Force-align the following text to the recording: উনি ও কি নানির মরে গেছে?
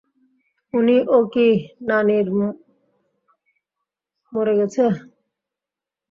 উনি 0.73 0.97
ও 1.09 1.17
কি 1.33 1.47
নানির 1.87 2.27
মরে 4.33 4.53
গেছে? 4.59 4.83